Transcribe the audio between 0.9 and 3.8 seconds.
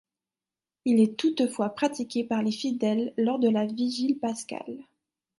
est toutefois pratiqué par les fidèles lors de la